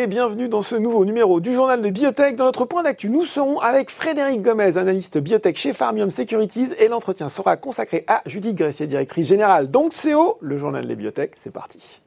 [0.00, 2.34] et bienvenue dans ce nouveau numéro du journal de Biotech.
[2.34, 6.88] Dans notre point d'actu, nous serons avec Frédéric Gomez, analyste biotech chez Farmium Securities et
[6.88, 11.32] l'entretien sera consacré à Judith Gressier, directrice générale d'Onceo, le journal des biotech.
[11.36, 12.00] C'est parti.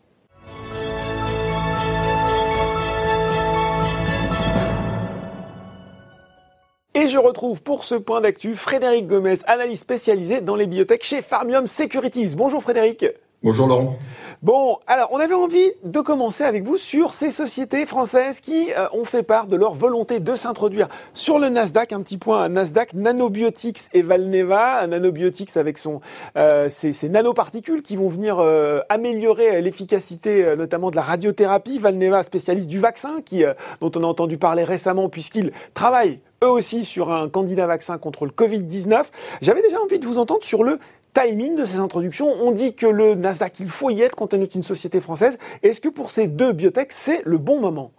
[6.96, 11.22] Et je retrouve pour ce point d'actu Frédéric Gomez, analyste spécialisé dans les biotech chez
[11.22, 12.36] Farmium Securities.
[12.36, 13.06] Bonjour Frédéric.
[13.44, 13.98] Bonjour Laurent.
[14.42, 18.88] Bon, alors on avait envie de commencer avec vous sur ces sociétés françaises qui euh,
[18.94, 21.92] ont fait part de leur volonté de s'introduire sur le Nasdaq.
[21.92, 24.88] Un petit point, Nasdaq, Nanobiotics et Valneva.
[24.88, 26.00] Nanobiotics avec son,
[26.38, 31.80] euh, ces, nanoparticules qui vont venir euh, améliorer l'efficacité notamment de la radiothérapie.
[31.80, 33.44] Valneva, spécialiste du vaccin, qui,
[33.82, 38.26] dont on a entendu parler récemment puisqu'il travaille eux aussi sur un candidat vaccin contre
[38.26, 39.04] le Covid-19.
[39.42, 40.80] J'avais déjà envie de vous entendre sur le
[41.14, 42.28] timing de ces introductions.
[42.42, 45.38] On dit que le Nasdaq, il faut y être quand on est une société française.
[45.62, 47.92] Est-ce que pour ces deux biotech, c'est le bon moment?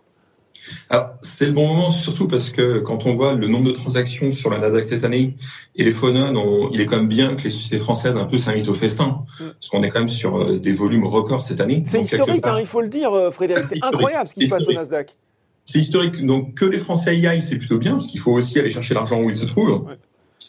[0.89, 4.33] Alors, c'est le bon moment surtout parce que quand on voit le nombre de transactions
[4.33, 5.35] sur la Nasdaq cette année
[5.77, 6.39] et les phonones,
[6.73, 9.45] il est quand même bien que les sociétés françaises un peu s'invitent au festin, mm.
[9.45, 11.83] parce qu'on est quand même sur euh, des volumes records cette année.
[11.85, 13.63] C'est historique, hein, il faut le dire, euh, Frédéric.
[13.65, 15.15] Ah, c'est incroyable ce qui se passe au Nasdaq.
[15.67, 16.25] C'est historique.
[16.25, 18.95] Donc que les Français y aillent, c'est plutôt bien, parce qu'il faut aussi aller chercher
[18.95, 19.87] l'argent où il se trouve.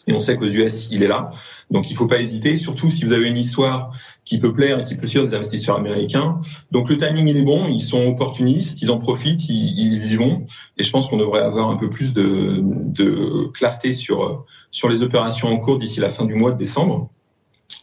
[0.06, 1.30] Et on sait qu'aux US, il est là.
[1.70, 3.92] Donc il ne faut pas hésiter, surtout si vous avez une histoire
[4.24, 6.40] qui peut plaire et qui peut suivre des investisseurs américains.
[6.70, 10.46] Donc le timing, il est bon, ils sont opportunistes, ils en profitent, ils, y vont.
[10.78, 15.48] Et je pense qu'on devrait avoir un peu plus de, clarté sur, sur les opérations
[15.48, 17.10] en cours d'ici la fin du mois de décembre.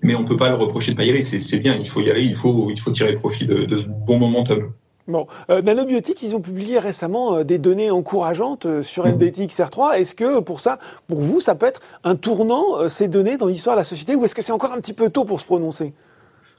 [0.01, 1.87] Mais on ne peut pas le reprocher de ne pas y aller, c'est bien, il
[1.87, 4.71] faut y aller, il faut, il faut tirer profit de, de ce bon momentum.
[5.09, 9.95] Bon, euh, Nanobiotics, ils ont publié récemment euh, des données encourageantes euh, sur NBTXR3.
[9.95, 13.75] Est-ce que pour ça, pour vous, ça peut être un tournant, ces données, dans l'histoire
[13.75, 15.93] de la société, ou est-ce que c'est encore un petit peu tôt pour se prononcer?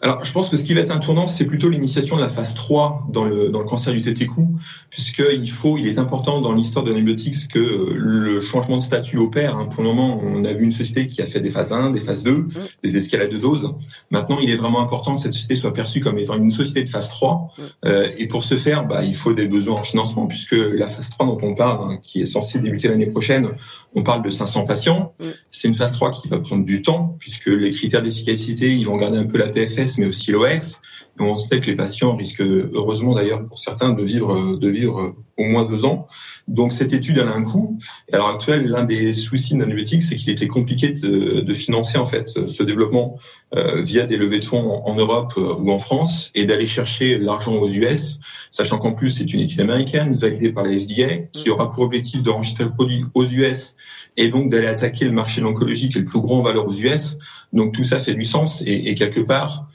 [0.05, 2.29] Alors, je pense que ce qui va être un tournant, c'est plutôt l'initiation de la
[2.29, 4.59] phase 3 dans le, dans le cancer du tétricou,
[4.91, 9.57] puisqu'il faut, il est important dans l'histoire de Nanobiotics que le changement de statut opère.
[9.57, 9.65] Hein.
[9.65, 12.01] Pour le moment, on a vu une société qui a fait des phases 1, des
[12.01, 12.51] phases 2, mmh.
[12.83, 13.73] des escalades de doses.
[14.11, 16.91] Maintenant, il est vraiment important que cette société soit perçue comme étant une société de
[16.91, 17.55] phase 3.
[17.57, 17.63] Mmh.
[17.87, 21.09] Euh, et pour ce faire, bah, il faut des besoins en financement, puisque la phase
[21.09, 23.49] 3 dont on parle, hein, qui est censée débuter l'année prochaine,
[23.95, 25.15] on parle de 500 patients.
[25.19, 25.25] Mmh.
[25.51, 28.97] C'est une phase 3 qui va prendre du temps, puisque les critères d'efficacité, ils vont
[28.97, 30.81] garder un peu la PFS mais aussi l'OS.
[31.21, 35.45] On sait que les patients risquent, heureusement d'ailleurs pour certains, de vivre, de vivre au
[35.45, 36.07] moins deux ans.
[36.47, 37.79] Donc cette étude, elle a un coût.
[38.09, 41.55] Et à l'heure actuelle, l'un des soucis de Nanobiotics, c'est qu'il était compliqué de, de,
[41.55, 43.19] financer en fait ce développement
[43.57, 47.19] euh, via des levées de fonds en, Europe euh, ou en France et d'aller chercher
[47.19, 48.19] l'argent aux US,
[48.51, 52.23] sachant qu'en plus c'est une étude américaine validée par la FDA qui aura pour objectif
[52.23, 53.77] d'enregistrer le produit aux US
[54.17, 56.67] et donc d'aller attaquer le marché de l'oncologie qui est le plus grand en valeur
[56.67, 57.17] aux US.
[57.53, 59.67] Donc tout ça fait du sens et, et quelque part,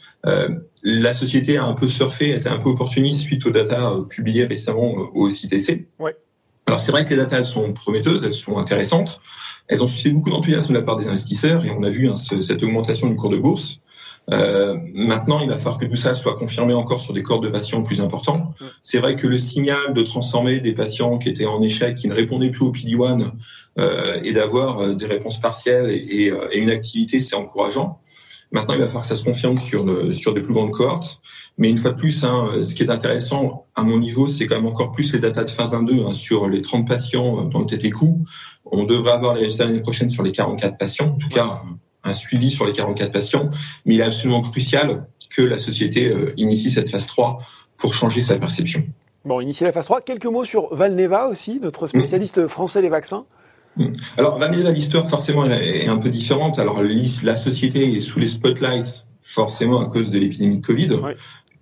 [0.83, 4.45] la société a un peu surfé, était un peu opportuniste suite aux datas euh, publiées
[4.45, 5.87] récemment euh, au CTC.
[5.99, 6.15] Ouais.
[6.67, 9.21] Alors c'est vrai que les datas elles sont prometteuses, elles sont intéressantes,
[9.67, 12.15] elles ont suscité beaucoup d'enthousiasme de la part des investisseurs et on a vu hein,
[12.15, 13.79] cette augmentation du cours de bourse.
[14.31, 17.49] Euh, maintenant, il va falloir que tout ça soit confirmé encore sur des corps de
[17.49, 18.53] patients plus importants.
[18.83, 22.13] C'est vrai que le signal de transformer des patients qui étaient en échec, qui ne
[22.13, 23.31] répondaient plus au PD-1
[23.79, 27.99] euh, et d'avoir des réponses partielles et, et, et une activité, c'est encourageant.
[28.51, 31.21] Maintenant, il va falloir que ça se confirme sur, sur des plus grandes cohortes.
[31.57, 34.55] Mais une fois de plus, hein, ce qui est intéressant à mon niveau, c'est quand
[34.55, 37.65] même encore plus les datas de phase 1-2 hein, sur les 30 patients dans le
[37.65, 38.05] TTQ.
[38.65, 41.61] On devrait avoir les résultats l'année prochaine sur les 44 patients, en tout cas
[42.03, 43.51] un suivi sur les 44 patients.
[43.85, 47.39] Mais il est absolument crucial que la société euh, initie cette phase 3
[47.77, 48.83] pour changer sa perception.
[49.25, 50.01] Bon, initier la phase 3.
[50.01, 53.25] Quelques mots sur Valneva aussi, notre spécialiste français des vaccins.
[54.17, 56.59] Alors, Vanilla, l'histoire forcément est un peu différente.
[56.59, 60.89] Alors, la société est sous les spotlights forcément à cause de l'épidémie de Covid.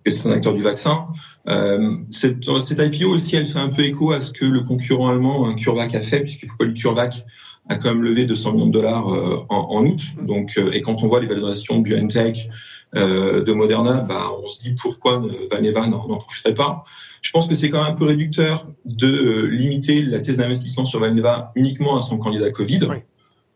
[0.05, 1.07] C'est un acteur du vaccin.
[1.49, 5.09] Euh, cette, cette, IPO aussi, elle fait un peu écho à ce que le concurrent
[5.09, 7.25] allemand, CureVac, a fait, puisqu'il faut pas le CureVac
[7.69, 9.99] a quand même levé 200 millions de dollars euh, en, en, août.
[10.21, 12.49] Donc, euh, et quand on voit les valorisations de BioNTech,
[12.95, 15.21] euh, de Moderna, bah, on se dit pourquoi
[15.51, 16.85] Vaneva n'en profiterait pas.
[17.21, 20.85] Je pense que c'est quand même un peu réducteur de euh, limiter la thèse d'investissement
[20.85, 22.81] sur Valneva uniquement à son candidat Covid,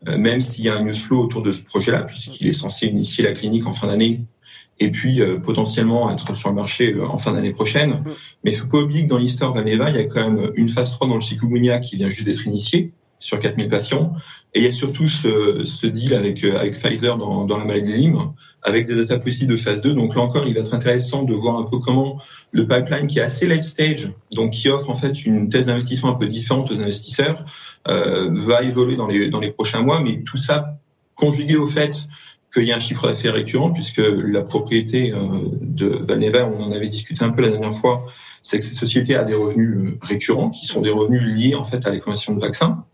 [0.08, 2.86] euh, même s'il y a un news flow autour de ce projet-là, puisqu'il est censé
[2.86, 4.20] initier la clinique en fin d'année
[4.80, 8.02] et puis euh, potentiellement être sur le marché en fin d'année prochaine.
[8.44, 10.70] Mais il faut pas oublier que dans l'histoire Valneva, il y a quand même une
[10.70, 12.92] phase 3 dans le chikungunya qui vient juste d'être initiée
[13.22, 14.12] sur 4000 patients.
[14.52, 17.94] Et il y a surtout ce, ce deal avec, avec Pfizer dans, dans la maladie
[17.94, 18.32] Lyme,
[18.62, 19.94] avec des data possibles de phase 2.
[19.94, 22.20] Donc là encore, il va être intéressant de voir un peu comment
[22.50, 26.10] le pipeline qui est assez late stage, donc qui offre en fait une thèse d'investissement
[26.10, 27.44] un peu différente aux investisseurs,
[27.88, 30.00] euh, va évoluer dans les, dans les prochains mois.
[30.00, 30.78] Mais tout ça
[31.14, 32.06] conjugué au fait
[32.52, 35.18] qu'il y a un chiffre d'affaires récurrent, puisque la propriété euh,
[35.60, 38.04] de Vaneva, on en avait discuté un peu la dernière fois,
[38.42, 41.86] c'est que cette société a des revenus récurrents qui sont des revenus liés en fait
[41.86, 42.84] à l'économie de vaccins.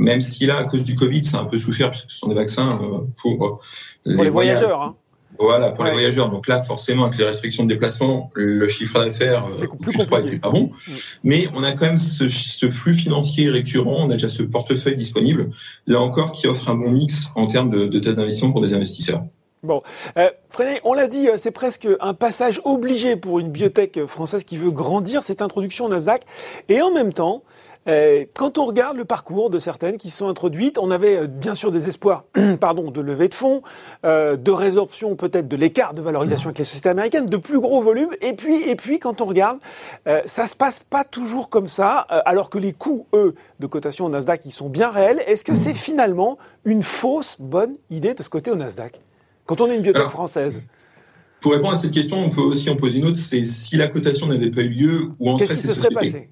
[0.00, 2.28] Même si là, à cause du Covid, c'est un peu souffert parce que ce sont
[2.28, 2.78] des vaccins
[3.20, 3.60] pour,
[4.06, 4.80] les, voyageurs.
[4.80, 4.96] Hein.
[5.38, 6.30] Voilà, pour les voyageurs.
[6.30, 10.50] Donc là, forcément, avec les restrictions de déplacement, le chiffre d'affaires euh, plus n'était pas
[10.50, 10.70] bon.
[10.88, 10.92] Mm.
[11.24, 14.96] Mais on a quand même ce, ce, flux financier récurrent, on a déjà ce portefeuille
[14.96, 15.50] disponible,
[15.86, 18.72] là encore, qui offre un bon mix en termes de, de thèse d'investissement pour des
[18.72, 19.22] investisseurs.
[19.62, 19.82] Bon,
[20.16, 24.44] euh, Frédéric, on l'a dit, euh, c'est presque un passage obligé pour une biotech française
[24.44, 26.22] qui veut grandir, cette introduction au Nasdaq.
[26.70, 27.59] Et en même temps, euh,
[28.34, 31.70] quand on regarde le parcours de certaines qui sont introduites, on avait euh, bien sûr
[31.70, 32.24] des espoirs
[32.60, 33.60] pardon, de levée de fonds,
[34.04, 37.82] euh, de résorption peut-être de l'écart de valorisation avec les sociétés américaines, de plus gros
[37.82, 38.10] volumes.
[38.20, 39.58] Et puis, et puis quand on regarde,
[40.24, 44.08] ça se passe pas toujours comme ça, alors que les coûts, eux, de cotation au
[44.08, 45.22] Nasdaq, ils sont bien réels.
[45.26, 49.00] Est-ce que c'est finalement une fausse bonne idée de ce côté au Nasdaq?
[49.46, 50.62] Quand on est une biotech française
[51.40, 53.88] pour répondre à cette question, on peut aussi en poser une autre, c'est si la
[53.88, 56.28] cotation n'avait pas eu lieu, où en serait Qu'est-ce qui se serait passé?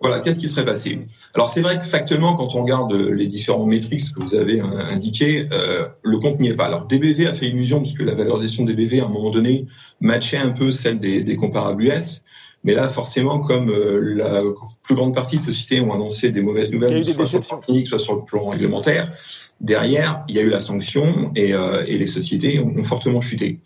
[0.00, 1.00] Voilà, qu'est-ce qui serait passé?
[1.34, 5.48] Alors c'est vrai que factuellement, quand on regarde les différents métriques que vous avez indiqués,
[5.52, 6.66] euh, le compte n'y est pas.
[6.66, 9.66] Alors DBV a fait illusion parce que la valorisation DBV à un moment donné
[10.00, 12.22] matchait un peu celle des, des comparables US.
[12.64, 14.42] Mais là, forcément, comme euh, la
[14.82, 17.88] plus grande partie de sociétés ont annoncé des mauvaises nouvelles, soit sur le plan clinique,
[17.88, 19.12] soit sur le plan réglementaire,
[19.60, 23.20] derrière, il y a eu la sanction et, euh, et les sociétés ont, ont fortement
[23.20, 23.58] chuté.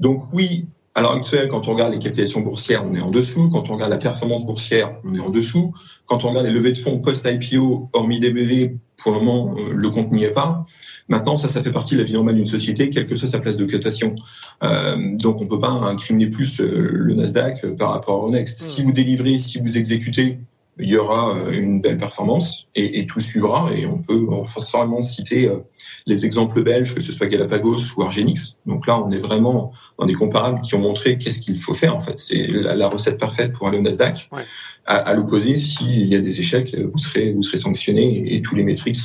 [0.00, 3.48] Donc oui, à l'heure actuelle, quand on regarde les capitalisations boursières, on est en dessous.
[3.50, 5.72] Quand on regarde la performance boursière, on est en dessous.
[6.06, 9.90] Quand on regarde les levées de fonds post-IPO, hormis DBV, pour le moment, euh, le
[9.90, 10.64] compte n'y est pas.
[11.08, 13.38] Maintenant, ça, ça fait partie de la vie normale d'une société, quelle que soit sa
[13.38, 14.14] place de cotation.
[14.62, 18.60] Euh, donc, on peut pas incriminer plus euh, le Nasdaq par rapport au Next.
[18.60, 20.38] Si vous délivrez, si vous exécutez,
[20.80, 23.70] il y aura euh, une belle performance et, et tout suivra.
[23.74, 25.58] Et on peut forcément citer euh,
[26.06, 28.56] les exemples belges, que ce soit Galapagos ou Argenix.
[28.66, 31.94] Donc là, on est vraiment dans des comparables qui ont montré qu'est-ce qu'il faut faire.
[31.94, 34.28] En fait, c'est la, recette parfaite pour aller au Nasdaq.
[34.32, 34.42] Ouais.
[34.86, 38.56] À, à l'opposé, s'il y a des échecs, vous serez vous serez sanctionné et, tous
[38.56, 38.98] les métriques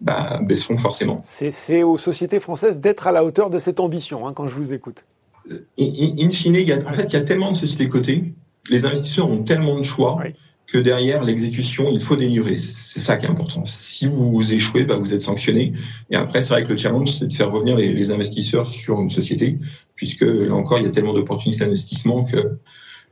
[0.00, 1.18] bah, baisseront forcément.
[1.22, 4.28] C'est aux sociétés françaises d'être à la hauteur de cette ambition.
[4.28, 5.04] Hein, quand je vous écoute.
[5.50, 8.34] In, in fine, il y a, en fait, il y a tellement de sociétés cotées.
[8.70, 10.18] Les investisseurs ont tellement de choix.
[10.22, 10.34] Oui
[10.66, 12.56] que derrière l'exécution, il faut délivrer.
[12.56, 13.64] C'est ça qui est important.
[13.66, 15.72] Si vous échouez, bah, vous êtes sanctionné.
[16.10, 19.00] Et après, c'est vrai que le challenge, c'est de faire revenir les, les, investisseurs sur
[19.00, 19.58] une société,
[19.94, 22.58] puisque là encore, il y a tellement d'opportunités d'investissement que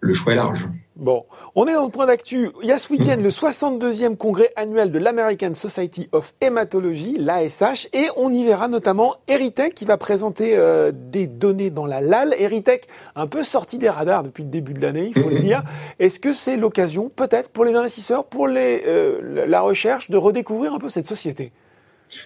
[0.02, 0.68] le choix est large.
[0.96, 1.22] Bon,
[1.54, 2.50] on est dans le point d'actu.
[2.60, 7.88] Il y a ce week-end le 62e congrès annuel de l'American Society of Hematology, l'ASH,
[7.92, 12.34] et on y verra notamment Eritech qui va présenter euh, des données dans la LAL.
[12.38, 15.62] Eritech, un peu sorti des radars depuis le début de l'année, il faut le dire.
[15.98, 20.74] Est-ce que c'est l'occasion, peut-être, pour les investisseurs, pour les, euh, la recherche, de redécouvrir
[20.74, 21.50] un peu cette société?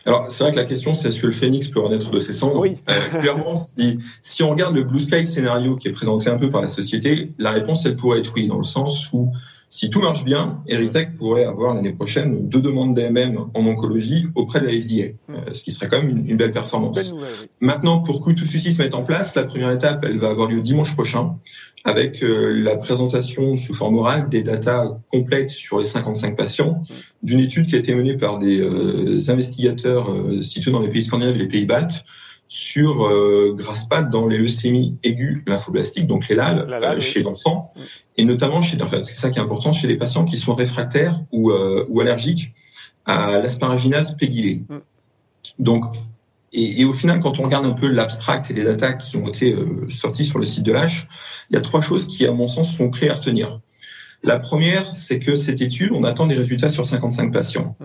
[0.05, 2.33] Alors, c'est vrai que la question, c'est est-ce que le phénix peut renaître de ses
[2.33, 2.79] cendres Oui.
[2.89, 6.51] Euh, clairement, si, si, on regarde le blue sky scénario qui est présenté un peu
[6.51, 9.31] par la société, la réponse, elle pourrait être oui, dans le sens où
[9.69, 14.61] si tout marche bien, Eritech pourrait avoir l'année prochaine deux demandes d'AMM en oncologie auprès
[14.61, 15.35] de la FDA, hmm.
[15.35, 17.13] euh, ce qui serait quand même une, une belle performance.
[17.61, 20.49] Maintenant, pour que tout ceci se mette en place, la première étape, elle va avoir
[20.49, 21.37] lieu dimanche prochain
[21.85, 26.95] avec euh, la présentation sous forme orale des datas complètes sur les 55 patients hmm.
[27.25, 30.09] d'une étude qui a été menée par des euh, investigateurs
[30.43, 32.05] situés dans les pays scandinaves et les pays baltes
[32.49, 37.81] sur euh, Graspad dans les leucémies aiguës lymphoblastiques, donc les LAL, euh, chez l'enfant, mm.
[38.19, 41.21] et notamment chez, enfin, c'est ça qui est important, chez les patients qui sont réfractaires
[41.33, 42.53] ou, euh, ou allergiques
[43.05, 44.63] à l'asparaginase pégylée.
[44.69, 44.77] Mm.
[45.59, 45.85] Donc,
[46.53, 49.27] et, et, au final, quand on regarde un peu l'abstract et les datas qui ont
[49.29, 51.07] été euh, sortis sur le site de l'H,
[51.51, 53.61] il y a trois choses qui, à mon sens, sont clés à retenir.
[54.23, 57.77] La première, c'est que cette étude, on attend des résultats sur 55 patients.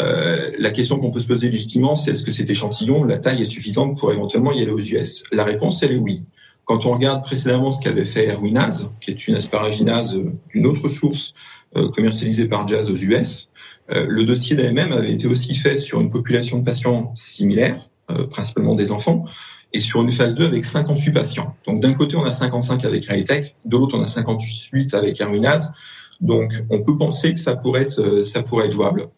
[0.00, 3.42] Euh, la question qu'on peut se poser légitimement, c'est est-ce que cet échantillon, la taille
[3.42, 5.24] est suffisante pour éventuellement y aller aux US?
[5.32, 6.22] La réponse, elle est oui.
[6.64, 10.16] Quand on regarde précédemment ce qu'avait fait Erwinase, qui est une asparaginase
[10.52, 11.34] d'une autre source
[11.76, 13.48] euh, commercialisée par Jazz aux US,
[13.90, 18.26] euh, le dossier d'AMM avait été aussi fait sur une population de patients similaires, euh,
[18.26, 19.24] principalement des enfants,
[19.72, 21.56] et sur une phase 2 avec 58 patients.
[21.66, 25.72] Donc d'un côté, on a 55 avec Hightech, de l'autre, on a 58 avec Arminaz.
[26.20, 29.08] Donc on peut penser que ça pourrait être, euh, ça pourrait être jouable.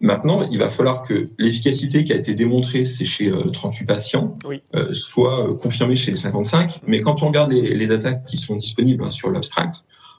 [0.00, 4.34] Maintenant, il va falloir que l'efficacité qui a été démontrée, c'est chez 38 euh, patients,
[4.44, 4.62] oui.
[4.74, 6.80] euh, soit euh, confirmée chez les 55.
[6.86, 9.76] Mais quand on regarde les, les datas qui sont disponibles hein, sur l'abstract,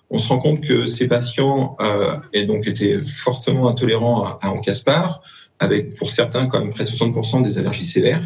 [0.09, 4.49] on se rend compte que ces patients euh, aient donc été fortement intolérants à, à
[4.49, 5.21] Encaspar,
[5.59, 8.21] avec pour certains quand même près de 60% des allergies sévères.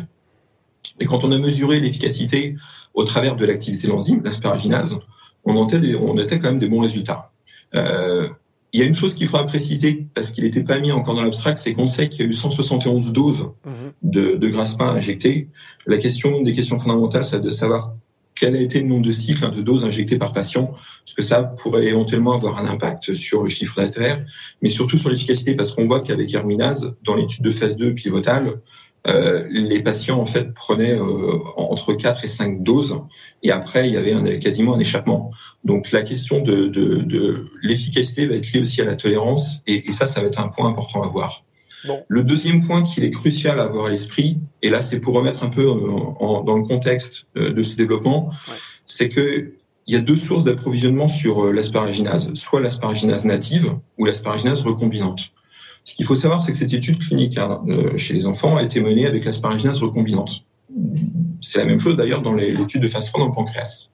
[0.99, 2.55] Et quand on a mesuré l'efficacité
[2.93, 4.97] au travers de l'activité de l'enzyme, l'asparaginase,
[5.45, 7.31] on, on était quand même des bons résultats.
[7.75, 8.27] Euh,
[8.73, 11.23] il y a une chose qu'il faudra préciser, parce qu'il n'était pas mis encore dans
[11.23, 13.69] l'abstract, c'est qu'on sait qu'il y a eu 171 doses mmh.
[14.03, 15.49] de, de Graspin injectées.
[15.87, 17.95] La question, des questions fondamentales, c'est de savoir
[18.33, 21.21] quel a été le nombre de cycles hein, de doses injectées par patient, parce que
[21.21, 24.23] ça pourrait éventuellement avoir un impact sur le chiffre d'affaires,
[24.61, 28.61] mais surtout sur l'efficacité, parce qu'on voit qu'avec Herminase, dans l'étude de phase 2 pivotale,
[29.07, 32.99] euh, les patients en fait prenaient euh, entre 4 et 5 doses
[33.41, 35.31] et après il y avait un, quasiment un échappement.
[35.63, 39.89] Donc la question de, de, de l'efficacité va être liée aussi à la tolérance et,
[39.89, 41.43] et, ça, ça va être un point important à voir.
[41.85, 42.03] Bon.
[42.07, 45.41] Le deuxième point qu'il est crucial à avoir à l'esprit, et là c'est pour remettre
[45.41, 48.55] un peu en, en, dans le contexte euh, de ce développement, ouais.
[48.85, 49.53] c'est que
[49.87, 55.31] il y a deux sources d'approvisionnement sur l'asparaginase, soit l'asparaginase native ou l'asparaginase recombinante.
[55.83, 58.63] Ce qu'il faut savoir, c'est que cette étude clinique hein, euh, chez les enfants a
[58.63, 60.45] été menée avec l'asparaginase recombinante.
[61.41, 63.89] C'est la même chose d'ailleurs dans l'étude de phase 3 dans le pancréas.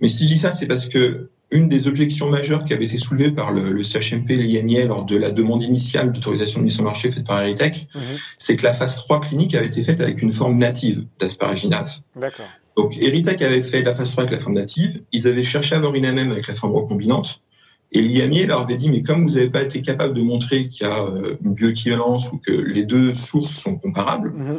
[0.00, 2.98] Mais si je dis ça, c'est parce que une des objections majeures qui avait été
[2.98, 6.74] soulevée par le, le CHMP et l'INIA lors de la demande initiale d'autorisation de mise
[6.74, 8.00] sur marché faite par Eritech, mmh.
[8.38, 12.02] c'est que la phase 3 clinique avait été faite avec une forme native d'asparaginase.
[12.16, 12.46] D'accord.
[12.76, 15.78] Donc Eritech avait fait la phase 3 avec la forme native, ils avaient cherché à
[15.78, 17.40] avoir une MM avec la forme recombinante,
[17.94, 20.84] et l'IAMI leur avait dit, mais comme vous n'avez pas été capable de montrer qu'il
[20.84, 24.58] y a euh, une bioéquivalence ou que les deux sources sont comparables, mmh.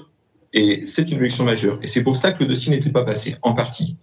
[0.54, 1.78] et c'est une objection majeure.
[1.84, 3.98] Et c'est pour ça que le dossier n'était pas passé, en partie.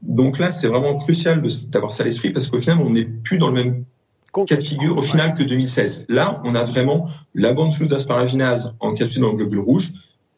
[0.00, 3.36] Donc là, c'est vraiment crucial d'avoir ça à l'esprit parce qu'au final, on n'est plus
[3.36, 3.84] dans le même
[4.46, 6.06] cas de figure au final que 2016.
[6.08, 9.92] Là, on a vraiment la bande sous d'asparaginase encapsulée dans le globule rouge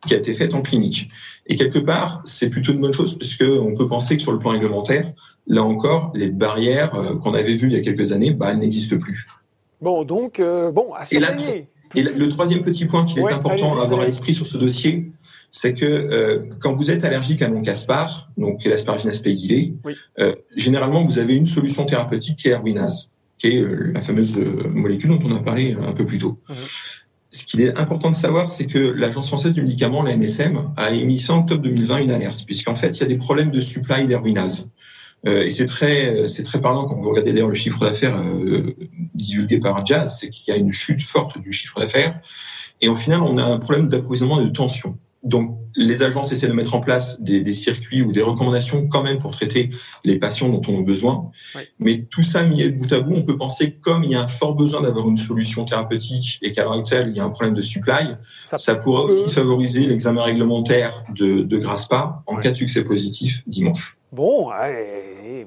[0.07, 1.09] qui a été faite en clinique.
[1.47, 4.41] Et quelque part, c'est plutôt une bonne chose puisque on peut penser que sur le
[4.41, 5.13] plan réglementaire,
[5.49, 8.59] là encore, les barrières euh, qu'on avait vues il y a quelques années, bah, elles
[8.59, 9.27] n'existent plus.
[9.81, 11.35] Bon, donc, euh, bon, à et, la,
[11.95, 15.11] et le troisième petit point qui est important à avoir à l'esprit sur ce dossier,
[15.51, 18.67] c'est que euh, quand vous êtes allergique à non-caspar, donc
[19.85, 19.95] oui.
[20.19, 23.65] euh, généralement vous avez une solution thérapeutique qui est Erwinase, qui est
[23.95, 24.39] la fameuse
[24.75, 26.39] molécule dont on a parlé un peu plus tôt.
[26.49, 26.55] Mmh.
[27.31, 30.91] Ce qu'il est important de savoir, c'est que l'Agence française du médicament, la NSM, a
[30.91, 34.07] émis en octobre 2020 une alerte, puisqu'en fait, il y a des problèmes de supply
[34.07, 34.67] d'Erwinase.
[35.27, 38.75] Euh, et c'est très, c'est très parlant quand vous regardez d'ailleurs le chiffre d'affaires euh,
[39.15, 42.21] divulgué par Jazz, c'est qu'il y a une chute forte du chiffre d'affaires.
[42.81, 44.97] Et au final, on a un problème d'approvisionnement et de tension.
[45.25, 49.03] Donc, les agences essaient de mettre en place des, des, circuits ou des recommandations quand
[49.03, 49.71] même pour traiter
[50.05, 51.31] les patients dont on a besoin.
[51.57, 51.63] Oui.
[51.81, 54.23] Mais tout ça mis bout à bout, on peut penser que comme il y a
[54.23, 57.31] un fort besoin d'avoir une solution thérapeutique et qu'à l'heure actuelle, il y a un
[57.31, 59.13] problème de supply, ça, ça pourra peut...
[59.13, 62.43] aussi favoriser l'examen réglementaire de, de GRASPA en oui.
[62.43, 63.98] cas de succès positif dimanche.
[64.13, 64.51] Bon,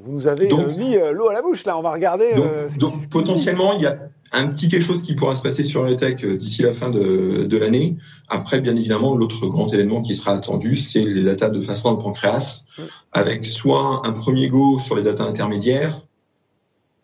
[0.03, 1.77] vous nous avez donc, mis l'eau à la bouche là.
[1.77, 2.34] On va regarder.
[2.36, 3.98] Donc, euh, donc potentiellement, il y a
[4.32, 7.44] un petit quelque chose qui pourra se passer sur les tech d'ici la fin de,
[7.44, 7.98] de l'année.
[8.30, 11.98] Après, bien évidemment, l'autre grand événement qui sera attendu, c'est les datas de phase 3
[11.98, 12.63] de pancréas,
[13.12, 16.00] avec soit un premier go sur les datas intermédiaires,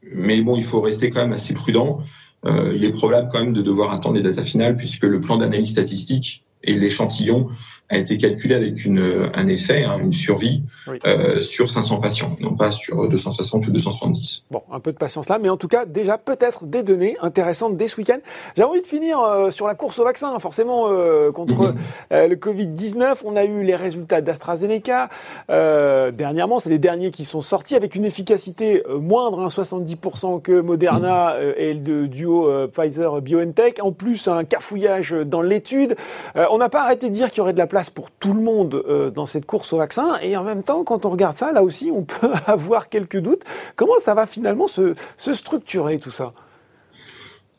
[0.04, 2.00] mais bon, il faut rester quand même assez prudent.
[2.46, 5.38] Euh, il est probable quand même de devoir attendre les datas finales, puisque le plan
[5.38, 7.50] d'analyse statistique et l'échantillon
[7.89, 11.00] a été calculé avec une, un effet, hein, une survie oui.
[11.08, 14.46] euh, sur 500 patients, non pas sur 260 ou 270.
[14.51, 17.77] Bon, un peu de patience là, mais en tout cas, déjà peut-être des données intéressantes
[17.77, 18.17] dès ce week-end.
[18.58, 21.75] J'ai envie de finir euh, sur la course au vaccin, forcément, euh, contre mmh.
[22.12, 23.20] le Covid-19.
[23.24, 25.08] On a eu les résultats d'AstraZeneca.
[25.50, 30.60] Euh, dernièrement, c'est les derniers qui sont sortis avec une efficacité moindre, hein, 70% que
[30.60, 31.53] Moderna mmh.
[31.56, 33.82] et le duo Pfizer-BioNTech.
[33.82, 35.96] En plus, un cafouillage dans l'étude.
[36.36, 38.41] on n'a pas arrêté de dire qu'il y aurait de la place pour tout le
[38.41, 40.17] monde euh, dans cette course au vaccin.
[40.22, 43.43] Et en même temps, quand on regarde ça, là aussi, on peut avoir quelques doutes.
[43.75, 46.34] Comment ça va finalement se, se structurer tout ça?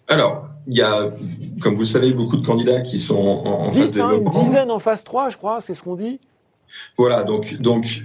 [0.09, 1.11] Alors, il y a,
[1.61, 4.31] comme vous le savez, beaucoup de candidats qui sont en, en 10, phase hein, Une
[4.31, 6.19] dizaine en phase 3, je crois, c'est ce qu'on dit.
[6.97, 8.05] Voilà, donc, donc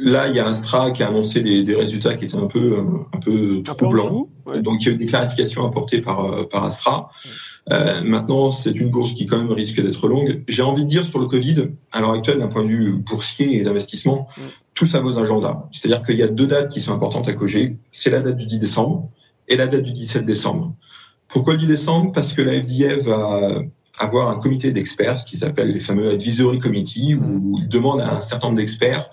[0.00, 2.78] là, il y a Astra qui a annoncé des, des résultats qui étaient un peu,
[3.12, 4.28] un peu troublants.
[4.46, 4.62] Ouais.
[4.62, 7.10] Donc, il y a eu des clarifications apportées par, par Astra.
[7.24, 7.30] Ouais.
[7.72, 10.42] Euh, maintenant, c'est une course qui quand même risque d'être longue.
[10.48, 13.58] J'ai envie de dire sur le Covid, à l'heure actuelle, d'un point de vue boursier
[13.58, 14.40] et d'investissement, mm.
[14.74, 15.68] tout ça vos agendas.
[15.70, 17.76] C'est-à-dire qu'il y a deux dates qui sont importantes à coger.
[17.90, 19.08] C'est la date du 10 décembre
[19.48, 20.74] et la date du 17 décembre.
[21.28, 22.12] Pourquoi le 10 décembre?
[22.12, 23.62] Parce que la FDA va
[23.98, 28.16] avoir un comité d'experts, ce qui s'appelle les fameux advisory committee, où il demande à
[28.16, 29.10] un certain nombre d'experts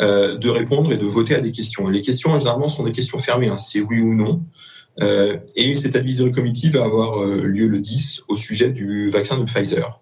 [0.00, 1.88] euh, de répondre et de voter à des questions.
[1.88, 3.48] Et les questions, généralement, sont des questions fermées.
[3.48, 3.58] Hein.
[3.58, 4.42] C'est oui ou non.
[5.00, 9.38] Euh, et cette advisory committee va avoir euh, lieu le 10 au sujet du vaccin
[9.38, 10.00] de Pfizer.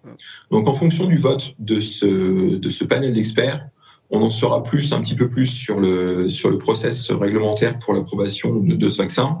[0.51, 3.67] Donc, en fonction du vote de ce, de ce panel d'experts,
[4.09, 7.93] on en saura plus, un petit peu plus sur le, sur le process réglementaire pour
[7.93, 9.39] l'approbation de, ce vaccin.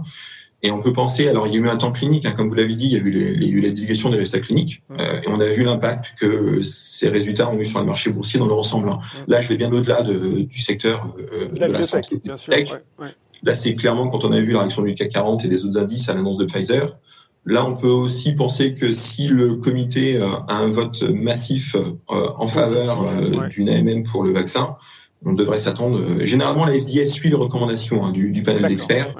[0.65, 2.55] Et on peut penser, alors il y a eu un temps clinique, hein, comme vous
[2.55, 5.39] l'avez dit, il y a eu, les, la divulgation des résultats cliniques, euh, et on
[5.41, 8.89] a vu l'impact que ces résultats ont eu sur le marché boursier dans leur ensemble.
[9.27, 12.21] Là, je vais bien au-delà de, du secteur euh, de la, de la santé.
[12.23, 12.65] Bien sûr, ouais,
[12.99, 13.09] ouais.
[13.43, 15.77] Là, c'est clairement quand on a vu la réaction du CAC 40 et des autres
[15.77, 16.97] indices à l'annonce de Pfizer.
[17.45, 22.29] Là, on peut aussi penser que si le comité euh, a un vote massif euh,
[22.37, 23.05] en faveur
[23.49, 24.77] d'une AMM pour le vaccin,
[25.25, 26.01] on devrait s'attendre.
[26.21, 29.13] Généralement, la FDA suit les recommandations hein, du, du, panel d'experts.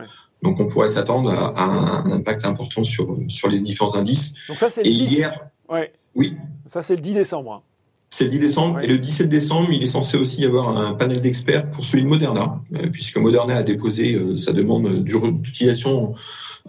[0.44, 1.64] Donc, on pourrait s'attendre à,
[2.06, 4.34] un impact important sur, sur les différents indices.
[4.48, 5.12] Donc, ça, c'est le 10.
[5.12, 5.92] Hier, ouais.
[6.16, 6.36] Oui.
[6.68, 7.54] Ça, c'est le 10 décembre.
[7.54, 7.62] Hein.
[8.10, 8.80] C'est le 10 décembre.
[8.82, 12.04] Et le 17 décembre, il est censé aussi y avoir un panel d'experts pour celui
[12.04, 16.14] de Moderna, euh, puisque Moderna a déposé euh, sa demande d'utilisation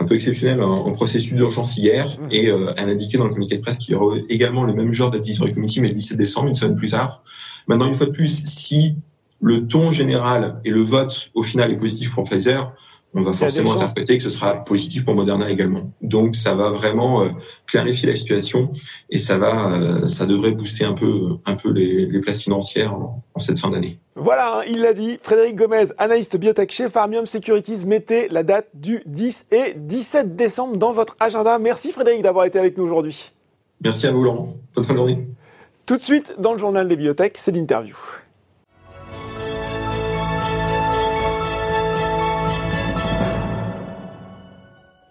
[0.00, 2.28] un peu exceptionnelle en, processus d'urgence hier mmh.
[2.33, 4.93] et euh, a indiqué dans le communiqué de presse qu'il y aurait également le même
[4.93, 7.23] genre d'advisory committee, mais le 17 décembre, une semaine plus tard.
[7.69, 8.97] Maintenant, une fois de plus, si
[9.40, 12.73] le ton général et le vote au final est positif pour Pfizer,
[13.14, 15.92] on va forcément interpréter que ce sera positif pour Moderna également.
[16.02, 17.28] Donc ça va vraiment euh,
[17.66, 18.73] clarifier la situation
[19.09, 22.92] et ça va, euh, ça devrait booster un peu, un peu les, les places financières
[22.94, 23.99] en, cette fin d'année.
[24.16, 25.18] Voilà, hein, il l'a dit.
[25.23, 30.76] Frédéric Gomez, analyste biotech chez Farmium Securities, mettez la date du 10 et 17 décembre
[30.76, 31.59] dans votre agenda.
[31.59, 33.33] Merci Frédéric d'avoir été avec nous aujourd'hui.
[33.80, 34.54] Merci à vous Laurent.
[34.75, 35.28] Bonne fin de journée.
[35.87, 37.97] Tout de suite, dans le journal des biotech, c'est l'interview.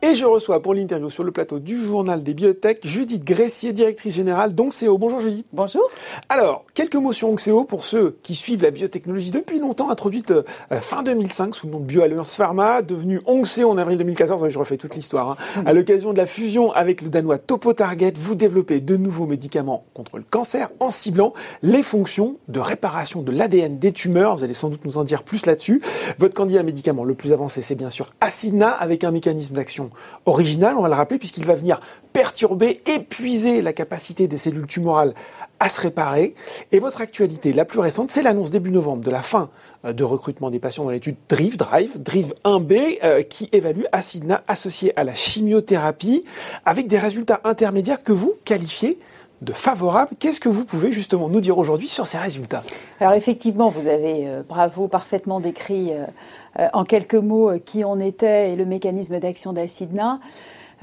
[0.05, 4.13] Et je reçois pour l'interview sur le plateau du journal des biotech Judith Gressier, directrice
[4.13, 4.97] générale d'Onxeo.
[4.97, 5.47] Bonjour Judith.
[5.53, 5.89] Bonjour.
[6.27, 10.43] Alors, quelques mots sur Onxeo pour ceux qui suivent la biotechnologie depuis longtemps, introduite euh,
[10.81, 14.49] fin 2005 sous le nom de BioAlliance Pharma, devenue Onxeo en avril 2014.
[14.49, 15.29] Je refais toute l'histoire.
[15.29, 15.61] Hein.
[15.61, 15.67] Hmm.
[15.67, 19.85] À l'occasion de la fusion avec le danois Topo Target, vous développez de nouveaux médicaments
[19.93, 21.31] contre le cancer en ciblant
[21.61, 24.35] les fonctions de réparation de l'ADN des tumeurs.
[24.35, 25.81] Vous allez sans doute nous en dire plus là-dessus.
[26.19, 29.91] Votre candidat médicament le plus avancé, c'est bien sûr Acidna avec un mécanisme d'action
[30.25, 31.79] original, on va le rappeler, puisqu'il va venir
[32.13, 35.13] perturber, épuiser la capacité des cellules tumorales
[35.59, 36.35] à se réparer.
[36.71, 39.49] Et votre actualité la plus récente, c'est l'annonce début novembre de la fin
[39.85, 44.43] euh, de recrutement des patients dans l'étude DRIVE, Drive, DRIVE 1B, euh, qui évalue Acidna
[44.47, 46.25] associé à la chimiothérapie,
[46.65, 48.97] avec des résultats intermédiaires que vous qualifiez
[49.43, 50.11] de favorables.
[50.19, 52.63] Qu'est-ce que vous pouvez justement nous dire aujourd'hui sur ces résultats
[52.99, 57.99] Alors effectivement, vous avez, euh, bravo, parfaitement décrit euh, en quelques mots euh, qui on
[57.99, 60.19] était et le mécanisme d'action d'Acidna.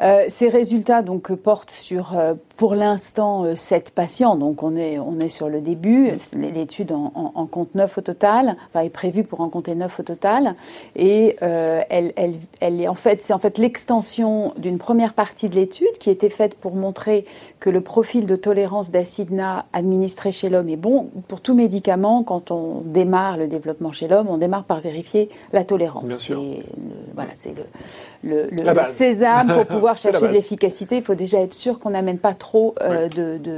[0.03, 4.37] Euh, ces résultats donc portent sur, euh, pour l'instant, euh, sept patients.
[4.37, 6.11] Donc on est, on est sur le début.
[6.37, 8.55] L'étude en, en, compte neuf au total.
[8.68, 10.55] Enfin, est prévue pour en compter neuf au total.
[10.94, 15.55] Et elle, elle, elle, est en fait, c'est en fait l'extension d'une première partie de
[15.55, 17.25] l'étude qui était faite pour montrer
[17.61, 22.23] que le profil de tolérance d'acidna administré chez l'homme est bon pour tout médicament.
[22.25, 26.14] Quand on démarre le développement chez l'homme, on démarre par vérifier la tolérance.
[26.14, 26.42] Sûr.
[27.14, 27.55] voilà, c'est
[28.23, 31.90] le, le, le sésame pour pouvoir chercher de l'efficacité, il faut déjà être sûr qu'on
[31.90, 32.50] n'amène pas trop
[32.83, 33.09] euh,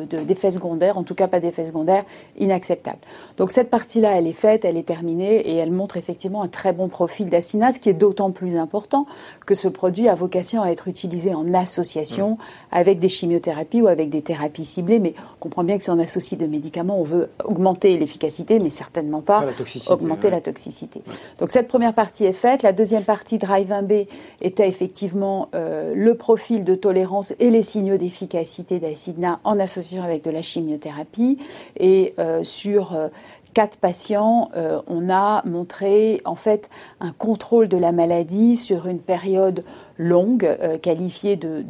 [0.06, 2.04] d'effets secondaires, en tout cas pas d'effets secondaires
[2.38, 2.98] inacceptables.
[3.36, 6.72] Donc cette partie-là, elle est faite, elle est terminée et elle montre effectivement un très
[6.72, 9.06] bon profil d'acina, ce qui est d'autant plus important
[9.46, 12.38] que ce produit a vocation à être utilisé en association
[12.70, 14.98] avec des chimiothérapies ou avec des thérapies ciblées.
[14.98, 18.68] Mais on comprend bien que si on associe de médicaments, on veut augmenter l'efficacité, mais
[18.68, 19.44] certainement pas,
[19.88, 21.02] augmenter la toxicité.
[21.38, 22.62] Donc cette première partie est faite.
[22.62, 24.06] La deuxième partie, Drive 1B,
[24.40, 30.22] était effectivement euh, le profil de tolérance et les signaux d'efficacité d'acidna en association avec
[30.22, 31.38] de la chimiothérapie.
[31.78, 33.08] Et euh, sur euh,
[33.54, 36.68] quatre patients, euh, on a montré en fait
[37.00, 39.64] un contrôle de la maladie sur une période
[39.98, 40.48] longue,
[40.80, 41.64] qualifiée de,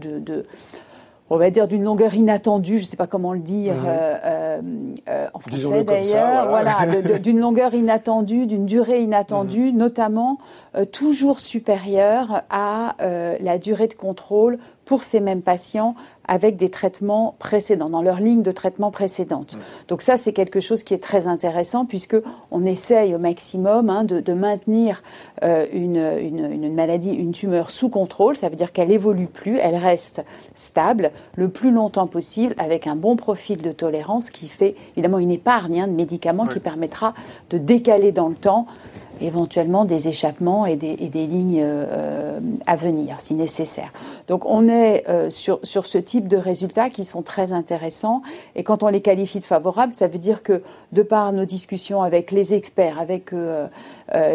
[1.28, 3.74] on va dire d'une longueur inattendue, je ne sais pas comment le dire
[5.34, 10.38] en français d'ailleurs, voilà, d'une longueur inattendue, d'une durée inattendue, notamment
[10.76, 12.96] euh, toujours supérieure à
[13.40, 14.58] la durée de contrôle
[14.92, 15.94] pour ces mêmes patients
[16.28, 19.56] avec des traitements précédents, dans leur ligne de traitement précédente.
[19.88, 22.16] Donc ça, c'est quelque chose qui est très intéressant puisque
[22.50, 25.02] on essaye au maximum hein, de, de, maintenir
[25.44, 28.36] euh, une, une, une, maladie, une tumeur sous contrôle.
[28.36, 30.22] Ça veut dire qu'elle évolue plus, elle reste
[30.54, 35.30] stable le plus longtemps possible avec un bon profil de tolérance qui fait évidemment une
[35.30, 37.14] épargne hein, de médicaments qui permettra
[37.48, 38.66] de décaler dans le temps
[39.20, 43.92] éventuellement des échappements et des, lignes euh, à venir si nécessaire.
[44.28, 48.22] Donc on est euh, sur, sur ce type de résultats qui sont très intéressants
[48.56, 52.02] et quand on les qualifie de favorables, ça veut dire que de par nos discussions
[52.02, 53.68] avec les experts, avec euh,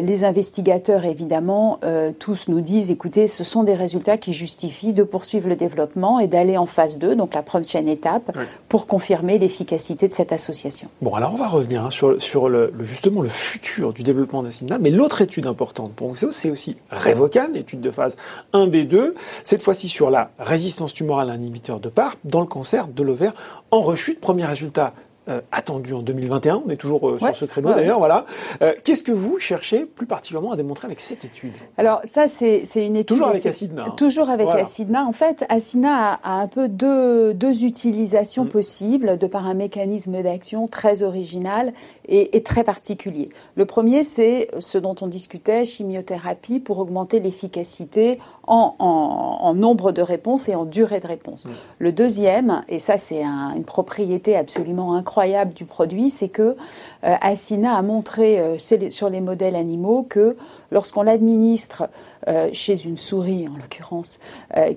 [0.01, 1.79] les investigateurs évidemment,
[2.19, 6.27] tous nous disent écoutez, ce sont des résultats qui justifient de poursuivre le développement et
[6.27, 8.37] d'aller en phase 2, donc la prochaine étape,
[8.69, 10.89] pour confirmer l'efficacité de cette association.
[11.01, 14.43] Bon, alors on va revenir hein, sur, sur le, justement le futur du développement
[14.80, 18.17] mais l'autre étude importante pour Onxeo, c'est aussi Revocan, étude de phase
[18.53, 23.03] 1B2, cette fois-ci sur la résistance tumorale à inhibiteur de PARP dans le cancer de
[23.03, 23.34] l'ovaire
[23.71, 24.19] en rechute.
[24.19, 24.93] Premier résultat
[25.29, 26.63] euh, attendu en 2021.
[26.65, 27.99] On est toujours euh, sur ce créneau d'ailleurs.
[27.99, 28.25] Voilà.
[28.61, 31.51] Euh, qu'est-ce que vous cherchez plus particulièrement à démontrer avec cette étude?
[31.77, 33.83] Alors ça, c'est une étude toujours avec Acidna.
[33.83, 33.93] Hein.
[33.97, 35.05] Toujours avec Acidna.
[35.05, 38.49] En fait, Acidna a, un peu deux, deux utilisations mm.
[38.49, 41.73] possibles de par un mécanisme d'action très original
[42.07, 43.27] est, très particulier.
[43.55, 50.47] Le premier, c'est ce dont on discutait, chimiothérapie, pour augmenter l'efficacité en, nombre de réponses
[50.47, 51.43] et en durée de réponse.
[51.43, 51.49] Mm.
[51.79, 55.16] Le deuxième, et ça c'est une propriété absolument incroyable
[55.53, 56.56] du produit, c'est que
[57.03, 60.36] euh, Assina a montré euh, sur les modèles animaux que
[60.71, 61.89] lorsqu'on l'administre
[62.27, 64.19] euh, chez une souris, en l'occurrence,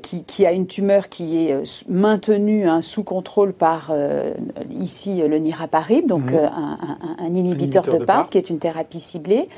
[0.02, 3.92] qui, a une tumeur qui est maintenue hein, sous contrôle par
[4.70, 6.50] ici le niraparib, donc mm.
[7.18, 9.48] un, inhibiteur de, PARP, qui est une thérapie ciblée,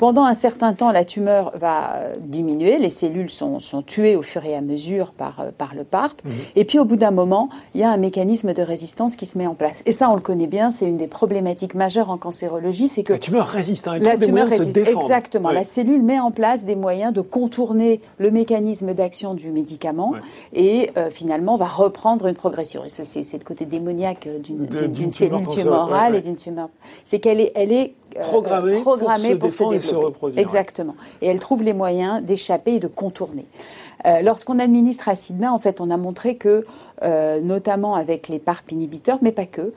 [0.00, 4.54] pendant un certain temps, la tumeur va diminuer, les cellules sont, tuées au fur et
[4.54, 6.32] à mesure par, euh, par le PARP, mhm.
[6.56, 9.36] et puis au bout d'un moment, il y a un mécanisme de résistance qui se
[9.36, 9.82] met en place.
[9.84, 13.12] Et ça, on le connaît bien, c'est une des problématiques majeures en cancérologie, c'est que...
[13.12, 15.50] La tumeur résiste, hein, la tumeur résiste, exactement.
[15.50, 20.14] La cellule met en place des moyens de contourner le mécanisme d'action du médicament,
[20.54, 22.86] et euh, finalement va reprendre une progression.
[22.86, 26.70] Et ça, c'est le côté démoniaque d'une cellule tumorale et d'une tumeur.
[27.04, 30.40] C'est qu'elle est, elle est programmée, programmée, pour, se, et se reproduire.
[30.40, 30.94] Exactement.
[31.22, 33.46] Et elle trouve les moyens d'échapper et de contourner.
[34.06, 36.64] Euh, lorsqu'on administre Acidna, en fait, on a montré que,
[37.02, 39.72] euh, notamment avec les PARP inhibiteurs, mais pas que,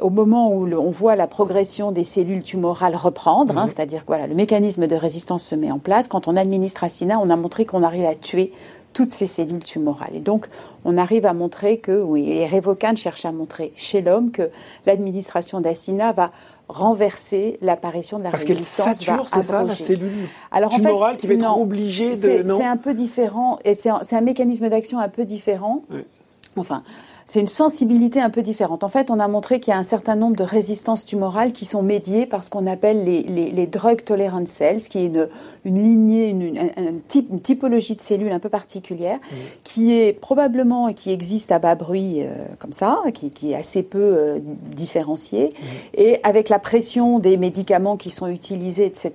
[0.00, 4.26] au moment où on voit la progression des cellules tumorales reprendre, hein, c'est-à-dire que voilà,
[4.26, 7.64] le mécanisme de résistance se met en place, quand on administre Acidna, on a montré
[7.64, 8.52] qu'on arrive à tuer
[8.92, 10.14] toutes ces cellules tumorales.
[10.14, 10.48] Et donc,
[10.84, 14.50] on arrive à montrer que, oui, et Revocan cherche à montrer chez l'homme que
[14.86, 16.30] l'administration d'Acina va
[16.68, 18.86] renverser l'apparition de la Parce résistance.
[18.86, 22.44] Parce qu'elle sature, c'est ça, la cellule Alors, tumorale qui va être obligée de...
[22.46, 25.82] C'est un peu différent, et c'est un, un, mécanisme d'action un peu différent.
[26.56, 26.82] Enfin,
[27.26, 28.84] c'est une sensibilité un peu différente.
[28.84, 31.64] En fait, on a montré qu'il y a un certain nombre de résistances tumorales qui
[31.64, 35.28] sont médiées par ce qu'on appelle les, les, drug tolerant cells, qui est une,
[35.64, 39.36] une lignée, une, type, une, typologie de cellules un peu particulière, mmh.
[39.62, 43.54] qui est probablement et qui existe à bas bruit euh, comme ça, qui, qui, est
[43.54, 44.38] assez peu euh,
[44.74, 45.50] différenciée.
[45.50, 45.64] Mmh.
[45.94, 49.12] Et avec la pression des médicaments qui sont utilisés, etc.,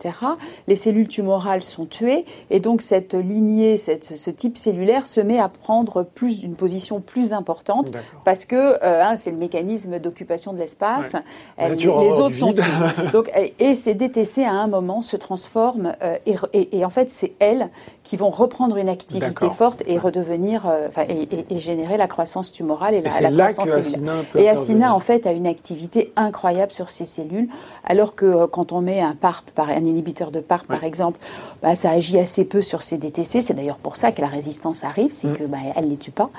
[0.67, 2.23] les cellules tumorales sont tuées.
[2.49, 7.01] Et donc, cette lignée, cette, ce type cellulaire se met à prendre plus une position
[7.01, 7.91] plus importante
[8.23, 11.13] parce que euh, hein, c'est le mécanisme d'occupation de l'espace.
[11.59, 12.53] Les, autres sont
[13.11, 13.29] donc
[13.59, 17.69] et ces DTC à un moment se transforment et, et, en fait c'est elles
[18.07, 23.01] qui vont reprendre une activité forte et redevenir, euh, et, générer la croissance tumorale et
[23.01, 24.23] la, et la croissance cellulaire.
[24.35, 27.49] Et Acina, en fait, a une activité incroyable sur ces cellules,
[27.83, 31.19] alors que euh, quand on met un PARP, un inhibiteur de PARP, par exemple,
[31.61, 33.41] bah, ça agit assez peu sur ces DTC.
[33.41, 35.33] C'est d'ailleurs pour ça que la résistance arrive, c'est mm.
[35.33, 36.29] que bah, elle les tue pas.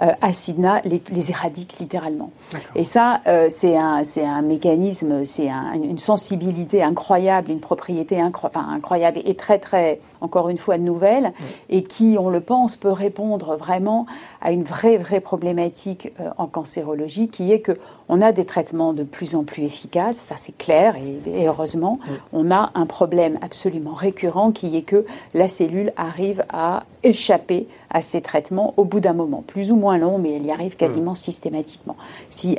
[0.00, 2.30] Euh, Acina les, les, éradique littéralement.
[2.74, 9.20] Et ça, euh, c'est un, c'est un mécanisme, c'est une sensibilité incroyable, une propriété incroyable
[9.26, 11.32] et très, très, encore une fois, nouvelle
[11.68, 14.06] et qui, on le pense, peut répondre vraiment
[14.40, 17.76] à une vraie, vraie problématique euh, en cancérologie qui est que
[18.08, 20.94] on a des traitements de plus en plus efficaces, ça c'est clair,
[21.26, 21.98] et, heureusement,
[22.32, 28.02] on a un problème absolument récurrent qui est que la cellule arrive à échapper à
[28.02, 31.14] ces traitements au bout d'un moment, plus ou moins long, mais elle y arrive quasiment
[31.14, 31.96] systématiquement.
[32.28, 32.58] Si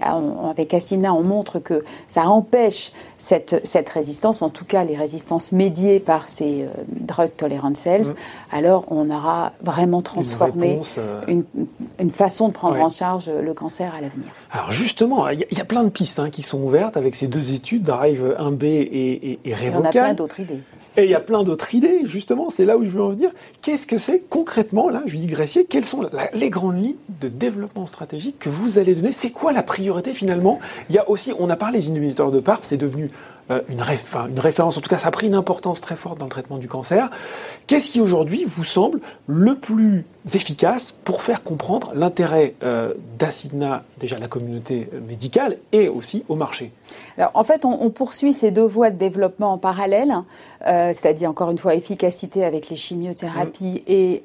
[0.50, 5.52] avec Acina, on montre que ça empêche cette, cette résistance, en tout cas les résistances
[5.52, 8.14] médiées par ces euh, drug tolerant cells,
[8.52, 11.44] alors on aura vraiment transformé euh, une,
[12.00, 14.30] une, façon de prendre en charge le cancer à l'avenir.
[14.52, 17.54] Alors justement, il y, a plein de pistes hein, qui sont ouvertes avec ces deux
[17.54, 19.90] études, Drive 1B et, et, et Revocan.
[19.92, 20.64] Il y a plein d'autres idées.
[20.98, 23.32] Et il y a plein d'autres idées, justement, c'est là où je veux en venir.
[23.62, 28.40] Qu'est-ce que c'est concrètement, là, Julie Gressier, quelles sont les grandes lignes de développement stratégique
[28.40, 29.12] que vous allez donner?
[29.12, 30.60] C'est quoi la priorité finalement?
[30.90, 33.12] Il y a aussi, on a parlé des inhibiteurs de PARP, c'est devenu
[33.52, 36.26] euh, une, une, référence, en tout cas ça a pris une importance très forte dans
[36.26, 37.10] le traitement du cancer.
[37.68, 42.94] Qu'est-ce qui aujourd'hui vous semble le plus efficace pour faire comprendre l'intérêt euh,
[44.00, 46.72] déjà à la communauté médicale et aussi au marché?
[47.18, 50.14] Alors en fait, on, poursuit ces deux voies de développement en parallèle,
[50.68, 53.92] euh, c'est-à-dire encore une fois efficacité avec les chimiothérapies mmh.
[53.92, 54.24] et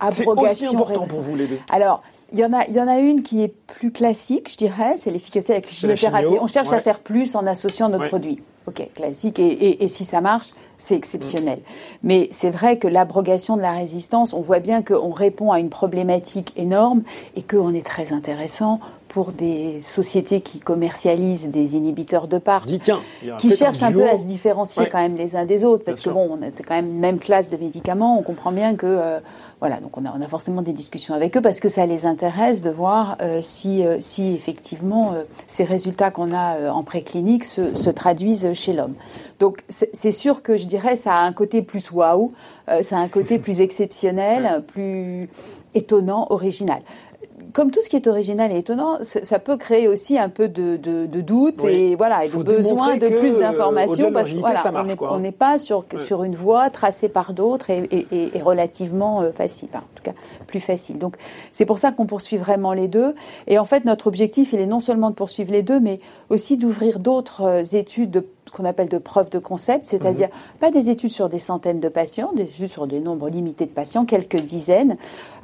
[0.00, 0.48] abrogation.
[0.48, 1.58] C'est aussi important pour vous les deux?
[1.70, 4.56] Alors, il y, en a, il y en a une qui est plus classique, je
[4.56, 6.38] dirais, c'est l'efficacité avec les chimiothérapies.
[6.40, 8.40] on cherche à faire plus en associant notre produit.
[8.66, 9.38] Ok, classique.
[9.38, 11.60] Et, et, si ça marche, c'est exceptionnel.
[12.02, 15.70] Mais c'est vrai que l'abrogation de la résistance, on voit bien qu'on répond à une
[15.70, 17.02] problématique énorme
[17.36, 18.78] et qu'on est très intéressant
[19.10, 24.24] pour des sociétés qui commercialisent des inhibiteurs de part, qui cherchent un, peu à se
[24.24, 27.18] différencier quand même les uns des autres, parce que bon, c'est quand même une même
[27.18, 29.18] classe de médicaments, on comprend bien que euh,
[29.58, 32.06] voilà, donc on a, on a, forcément des discussions avec eux parce que ça les
[32.06, 35.14] intéresse de voir euh, si, euh, si effectivement
[35.48, 38.94] ces résultats qu'on a en préclinique se, se traduisent chez l'homme.
[39.40, 42.30] Donc c'est sûr que je dirais ça a un côté plus waouh,
[42.82, 45.28] ça a un côté plus exceptionnel, plus
[45.74, 46.80] étonnant, original
[47.52, 50.76] comme tout ce qui est original et étonnant, ça peut créer aussi un peu de,
[51.06, 54.32] doute et voilà, et de besoin de plus d'informations parce
[54.96, 59.80] qu'on n'est pas sur, sur une voie tracée par d'autres et, relativement euh, facile, en
[59.94, 60.12] tout cas
[60.46, 60.98] plus facile.
[60.98, 61.16] Donc
[61.52, 63.14] c'est pour ça qu'on poursuit vraiment les deux.
[63.46, 66.56] Et en fait, notre objectif, il est non seulement de poursuivre les deux, mais aussi
[66.56, 70.58] d'ouvrir d'autres euh, études de qu'on appelle de preuves de concept, c'est-à-dire mhm.
[70.60, 73.70] pas des études sur des centaines de patients, des études sur des nombres limités de
[73.70, 74.96] patients, quelques dizaines,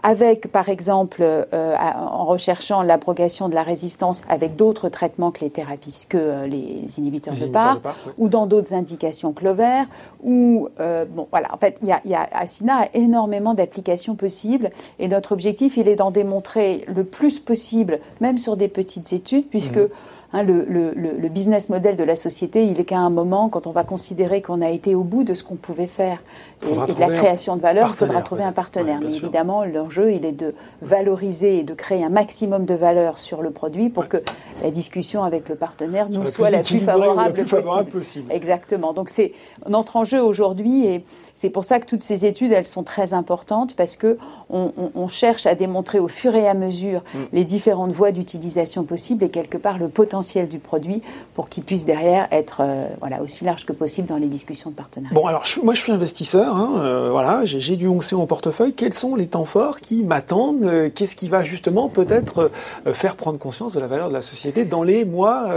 [0.03, 5.51] avec par exemple euh, en recherchant l'abrogation de la résistance avec d'autres traitements que les
[5.51, 7.81] thérapies, que euh, les inhibiteurs de PAR,
[8.19, 9.83] ou dans d'autres indications Clover,
[10.23, 14.15] ou euh, bon voilà, en fait, il y a, y a, Asina a énormément d'applications
[14.15, 19.13] possibles et notre objectif, il est d'en démontrer le plus possible, même sur des petites
[19.13, 19.89] études, puisque mhm.
[20.33, 23.85] Hein, le, business model de la société, il est qu'à un moment, quand on va
[23.85, 26.19] considérer qu'on a été au bout de ce qu'on pouvait faire
[26.67, 28.99] et, de la création de valeur, il faudra trouver un partenaire.
[29.03, 33.43] Mais évidemment, l'enjeu, il est de valoriser et de créer un maximum de valeur sur
[33.43, 34.19] le produit pour que
[34.63, 37.45] la discussion avec le partenaire nous soit, la plus favorable,
[37.91, 38.33] possible.
[38.33, 38.93] Exactement.
[38.93, 39.33] Donc c'est
[39.69, 41.05] notre enjeu aujourd'hui et
[41.37, 44.17] c'est pour ça que toutes ces études, elles sont très importantes parce que
[44.49, 47.19] on, cherche à démontrer au fur et à mesure mm.
[47.33, 51.03] les différentes voies d'utilisation possibles et quelque part le potentiel du produit
[51.35, 54.75] pour qu'il puisse derrière être euh, voilà aussi large que possible dans les discussions de
[54.75, 55.15] partenariat.
[55.15, 58.73] Bon alors moi je suis investisseur, hein, euh, voilà, j'ai du Onxé en portefeuille.
[58.73, 60.65] Quels sont les temps forts qui m'attendent?
[60.65, 62.51] Euh, Qu'est-ce qui va justement peut-être
[62.87, 65.49] faire prendre conscience de la valeur de la société dans les mois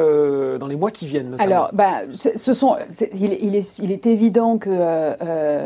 [0.60, 2.76] dans les mois qui viennent Alors bah ce sont
[3.14, 4.70] il, est, il est évident que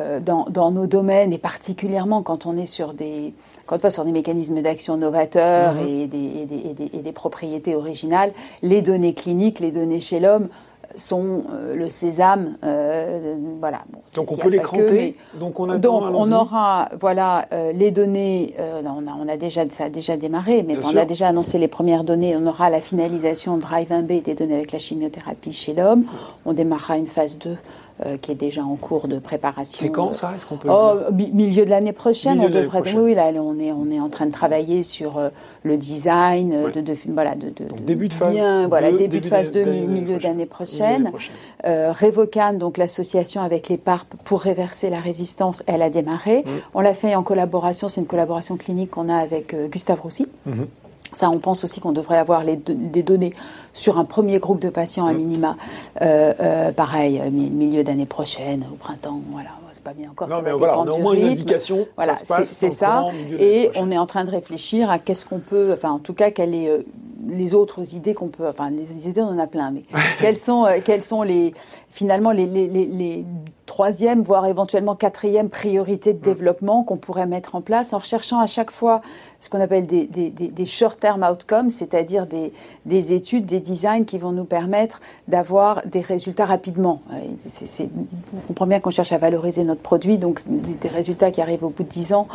[0.03, 3.33] euh, dans, nos domaines et particulièrement quand on est sur des,
[3.65, 5.87] quand sur des mécanismes d'action novateurs mhm.
[5.87, 10.49] et, des, propriétés originales, les données cliniques, les données chez l'homme
[10.95, 13.81] sont euh, le sésame, euh, voilà.
[14.15, 15.15] donc on peut les cranter.
[15.39, 18.53] donc on Donc on aura, voilà, les données.
[18.85, 22.35] on, a, déjà, ça a déjà démarré, mais on a déjà annoncé les premières données.
[22.37, 26.03] On aura la finalisation Drive 1B des données avec la chimiothérapie chez l'homme.
[26.45, 27.57] On démarrera une phase 2
[28.03, 29.77] euh, qui est déjà en cours de préparation.
[29.79, 30.33] C'est quand ça?
[30.35, 32.39] Est-ce qu'on peut oh, Milieu de l'année prochaine.
[32.41, 32.81] on devrait.
[32.95, 35.29] Oui, là, on est on est en train de travailler sur euh,
[35.61, 38.33] le design de, de, voilà de, de donc, début de phase.
[38.33, 41.11] Bien, voilà début, de phase 2, milieu d'année prochaine.
[41.67, 46.39] Euh, Revocan, donc l'association avec les PARP pour réverser la résistance, elle a démarré.
[46.39, 46.49] Mm.
[46.73, 47.89] On l'a fait en collaboration.
[47.89, 50.25] C'est une collaboration clinique qu'on a avec Gustave Roussy.
[50.49, 50.82] Mm-hmm.
[51.13, 53.33] Ça, on pense aussi qu'on devrait avoir les, des données
[53.73, 55.17] sur un premier groupe de patients à mm.
[55.17, 55.57] minima,
[56.01, 59.49] euh, euh, pareil, euh, milieu d'année prochaine, au printemps, voilà.
[59.71, 60.27] C'est pas bien encore.
[60.27, 61.87] Non, mais voilà, on a au moins une indication.
[61.95, 63.07] Voilà, c'est ça.
[63.39, 66.29] Et on est en train de réfléchir à qu'est-ce qu'on peut, enfin, en tout cas,
[66.29, 66.85] quelles est
[67.27, 69.83] les autres idées qu'on peut, enfin les idées on en a plein, mais
[70.19, 71.53] quelles sont, quelles sont les,
[71.93, 73.25] finalement les, les, les,
[73.65, 76.21] troisième, voire éventuellement quatrième priorité de mm.
[76.21, 79.01] développement qu'on pourrait mettre en place en recherchant à chaque fois
[79.39, 82.53] ce qu'on appelle des, des, des short-term outcomes, c'est-à-dire des,
[82.85, 87.01] des, études, des designs qui vont nous permettre d'avoir des résultats rapidement.
[87.47, 87.89] C'est,
[88.35, 91.69] on comprend bien qu'on cherche à valoriser notre produit, donc des résultats qui arrivent au
[91.69, 92.27] bout de 10 ans,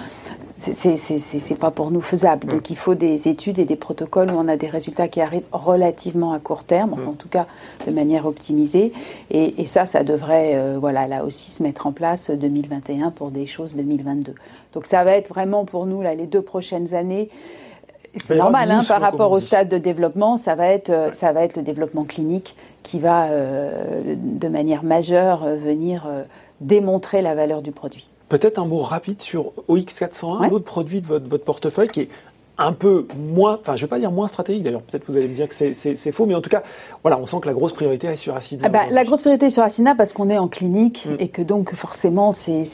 [0.56, 2.46] c'est pas pour nous faisable.
[2.46, 2.50] Mm.
[2.50, 5.46] Donc il faut des études et des protocoles où on a des résultats qui arrivent
[5.52, 7.08] relativement à court terme, mm.
[7.08, 7.46] en tout cas
[7.86, 8.92] de manière optimisée.
[9.30, 13.30] Et, et ça, ça devrait euh, voilà, là aussi se mettre en place 2021 pour
[13.30, 14.34] des choses 2022.
[14.72, 17.30] Donc ça va être vraiment pour nous là, les deux prochaines années.
[18.14, 21.44] C'est normal hein, par rapport au stade de développement, ça va être, euh, ça va
[21.44, 26.08] être le développement clinique qui va euh, de manière majeure venir
[26.61, 28.08] démontrer la valeur du produit.
[28.28, 32.08] Peut-être un mot rapide sur OX401, l'autre produit de votre, votre, portefeuille qui est
[32.58, 35.28] un peu moins, enfin je ne vais pas dire moins stratégique d'ailleurs, peut-être vous allez
[35.28, 36.64] me dire que c'est faux, mais en tout cas,
[37.02, 38.62] voilà, on sent que la grosse priorité est sur Acina.
[38.64, 41.16] Ah bah, la grosse priorité est sur Acina parce qu'on est en clinique mm.
[41.20, 42.64] et que donc forcément c'est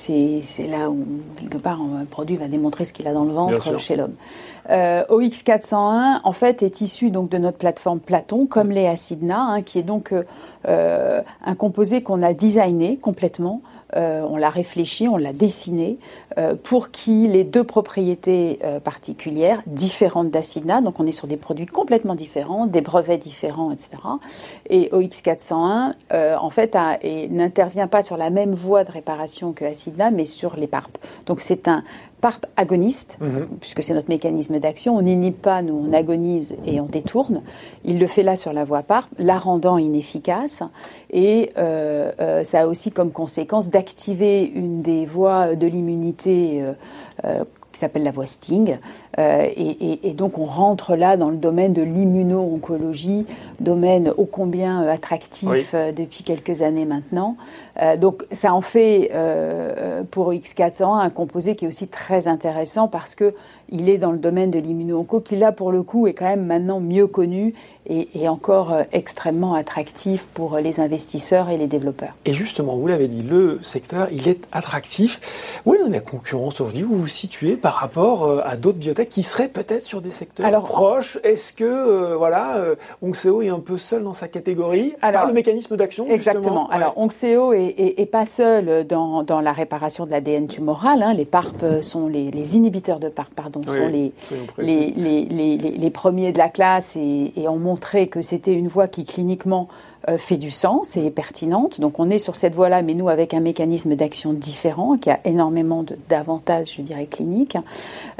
[0.69, 1.05] là où
[1.39, 4.15] quelque part un produit va démontrer ce qu'il a dans le ventre chez l'homme.
[4.71, 9.63] Euh, OX401 en fait est issu donc de notre plateforme Platon comme les Acidna, hein,
[9.63, 10.23] qui est donc euh,
[10.67, 13.61] euh un composé qu'on a designé complètement
[13.95, 15.99] on l'a réfléchi, on l'a dessiné
[16.39, 20.81] euh, pour qu'il ait deux propriétés euh, particulières, différentes d'Acidna.
[20.81, 23.91] Donc on est sur des produits complètement différents, des brevets différents, etc.
[24.69, 25.95] Et OX401,
[26.39, 26.77] en fait,
[27.31, 30.99] n'intervient pas sur la même voie de réparation que Acidna, mais sur les PARP.
[31.27, 31.85] Donc c'est un
[32.25, 33.49] PARP agoniste, mhm.
[33.61, 34.97] puisque c'est notre mécanisme d'action.
[34.97, 37.43] On n'inhibe pas, nous on agonise et on détourne.
[37.85, 40.63] Il le fait là sur la voie PARP, la rendant inefficace.
[41.11, 46.65] Et euh, euh, ça a aussi comme conséquence d'activer une des voies de l'immunité
[47.27, 48.79] euh, qui s'appelle la voie Sting,
[49.19, 53.27] et, donc on rentre là dans le domaine de l'immuno-oncologie,
[53.61, 57.37] domaine ô combien attractif depuis quelques années maintenant.
[57.99, 59.11] donc ça en fait
[60.11, 63.35] pour X401 un composé qui est aussi très intéressant parce que
[63.71, 66.47] il est dans le domaine de l'immuno-onco qui là pour le coup est quand même
[66.47, 67.55] maintenant mieux connu
[67.87, 72.15] et, encore euh, extrêmement attractif pour les investisseurs et les développeurs.
[72.25, 75.21] Et justement, vous l'avez dit, le secteur, il est attractif.
[75.67, 76.85] Où est la concurrence aujourd'hui?
[76.85, 79.04] Où vous vous situez par rapport euh, à d'autres biotech?
[79.07, 82.65] Qui seraient peut-être sur des secteurs proches Est-ce que, euh, voilà,
[83.03, 86.69] Onxeo est un peu seul dans sa catégorie Alors, par le mécanisme d'action Exactement.
[86.69, 91.03] Alors, Onxeo est, pas seul dans, dans la réparation de l'ADN tumoral.
[91.03, 91.15] Hein.
[91.15, 94.13] Les PARP sont les, les, inhibiteurs de PARP, pardon, sont les
[94.59, 98.89] les, les, les, premiers de la classe et, et on montré que c'était une voie
[98.89, 101.81] qui cliniquement euh, fait du sens et est pertinente.
[101.81, 105.21] Donc on est sur cette voie-là, mais nous avec un mécanisme d'action différent qui a
[105.25, 107.57] énormément d'avantages, je dirais, cliniques.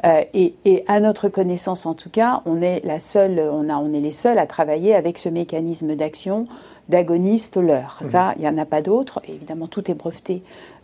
[0.05, 0.55] Euh, et,
[0.87, 4.13] à notre connaissance, en tout cas, on est la seule, on, a, on est les
[4.13, 6.45] seuls à travailler avec ce mécanisme d'action
[6.89, 7.99] d'agoniste leur.
[8.01, 8.07] Mmh.
[8.07, 9.21] Ça, il n'y en a pas d'autres.
[9.29, 10.43] Évidemment, tout est breveté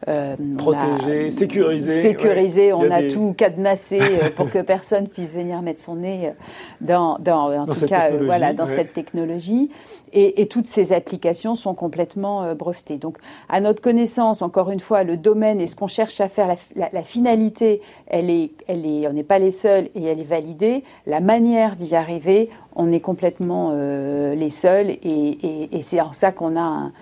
[0.09, 2.01] euh, Protégé, sécurisé.
[2.01, 6.31] Sécurisé, on a tout cadenassé euh, pour que personne puisse venir mettre son nez euh,
[6.81, 9.71] dans, dans en tout cas, voilà, dans cette technologie.
[10.13, 12.97] Et, et, toutes ces applications sont complètement brevetées.
[12.97, 16.49] Donc, à notre connaissance, encore une fois, le domaine et ce qu'on cherche à faire,
[16.75, 20.25] la, la, finalité, elle est, elle est, on n'est pas les seuls et elle est
[20.25, 20.83] validée.
[21.07, 22.49] La manière d'y arriver,
[22.81, 26.93] on est complètement les seuls et, et, et c'est en ça qu'on a un,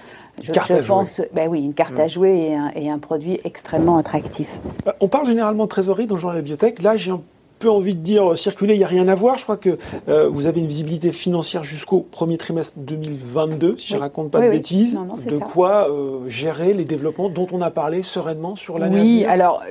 [0.42, 1.28] je, carte à pense, jouer.
[1.32, 2.08] Ben oui, une carte à mm.
[2.08, 4.48] jouer et un, produit extrêmement attractif.
[4.86, 6.82] Euh, on parle généralement de trésorerie dans le genre de la bibliothèque.
[6.82, 7.20] Là, j'ai un
[7.58, 9.38] peu envie de dire euh, circuler, il n'y a rien à voir.
[9.38, 13.96] Je crois que euh, vous avez une visibilité financière jusqu'au premier trimestre 2022, si je
[13.96, 14.94] ne raconte pas de bêtises.
[14.94, 15.88] de quoi
[16.26, 19.62] gérer les développements dont on a parlé sereinement sur l'année Oui, alors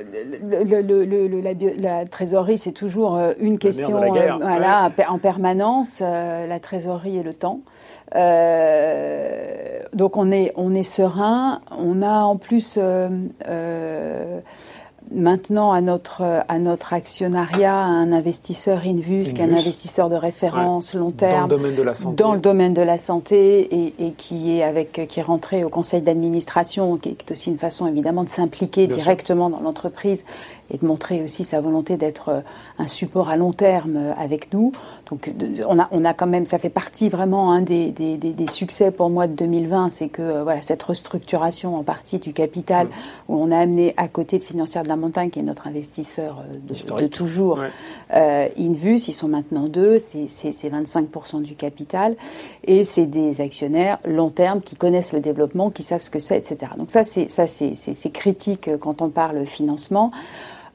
[1.78, 3.98] la, trésorerie, c'est toujours une question
[4.40, 6.00] voilà, en permanence.
[6.00, 7.60] la trésorerie et le temps.
[8.14, 11.60] Euh, donc on est, on est serein.
[11.70, 13.08] On a en plus euh,
[13.46, 14.40] euh,
[15.12, 20.94] maintenant à notre, à notre actionnariat un investisseur Invus, qui est un investisseur de référence
[20.94, 24.12] long terme dans le domaine de la santé, dans le domaine de la santé et,
[24.12, 28.24] qui est avec qui est rentré au conseil d'administration, qui est aussi une façon évidemment
[28.24, 30.24] de s'impliquer directement dans l'entreprise
[30.70, 32.40] et de montrer aussi sa volonté d'être euh,
[32.78, 34.72] un support à long terme euh, avec nous.
[35.08, 35.32] Donc
[35.66, 38.90] on a, on a quand même, ça fait partie vraiment un des, des, des, succès
[38.90, 42.88] pour moi de 2020, c'est que euh, voilà cette restructuration en partie du capital
[43.28, 46.44] où on a amené à côté de Financière de la Montagne, qui est notre investisseur
[46.66, 47.60] de, toujours,
[48.10, 52.16] Invus, ils sont maintenant deux, c'est 25% du capital
[52.64, 56.36] et c'est des actionnaires long terme qui connaissent le développement, qui savent ce que c'est,
[56.36, 56.72] etc.
[56.76, 60.12] Donc ça c'est ça c'est critique quand on parle financement.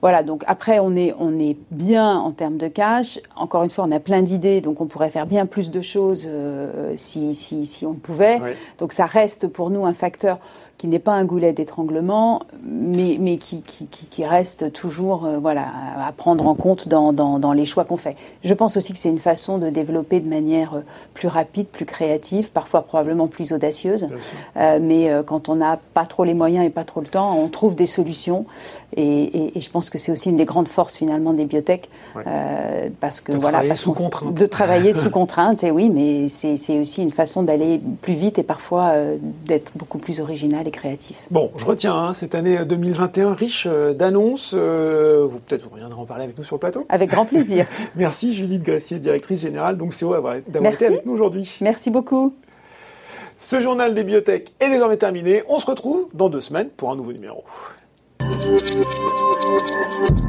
[0.03, 3.21] Voilà, donc après, on est, on est bien en termes de cash.
[3.37, 6.25] Encore une fois, on a plein d'idées, donc on pourrait faire bien plus de choses
[6.27, 8.41] euh, si, si, si, on pouvait.
[8.79, 10.39] Donc ça reste pour nous un facteur
[10.83, 15.67] qui n'est pas un goulet d'étranglement, mais, mais qui, qui, qui, reste toujours euh, voilà,
[16.05, 18.17] à prendre en compte dans, dans, dans les choix qu'on fait.
[18.43, 20.81] Je pense aussi que c'est une façon de développer de manière euh,
[21.13, 24.09] plus rapide, plus créative, parfois probablement plus audacieuse.
[24.57, 27.47] Euh, mais quand on n'a pas trop les moyens et pas trop le temps, on
[27.47, 28.45] trouve des solutions.
[28.95, 31.89] Et, et, je pense que c'est aussi une des grandes forces finalement des biotech,
[32.99, 34.33] parce que de voilà, travailler sous contrainte.
[34.33, 38.43] de travailler sous contrainte, et oui, mais c'est aussi une façon d'aller plus vite et
[38.43, 38.93] parfois
[39.45, 41.23] d'être beaucoup plus original et créatif.
[41.31, 44.53] Bon, je retiens hein, cette année 2021 riche euh, d'annonces.
[44.55, 46.85] Euh, vous peut-être vous reviendrez en parler avec nous sur le plateau.
[46.89, 47.65] Avec grand plaisir.
[47.95, 51.57] Merci Judith Gressier, directrice générale donc c'est d'avoir été avec nous aujourd'hui.
[51.61, 52.33] Merci beaucoup.
[53.39, 55.43] Ce journal des biotech est désormais terminé.
[55.49, 57.43] On se retrouve dans deux semaines pour un nouveau numéro.
[58.25, 60.22] Thank you.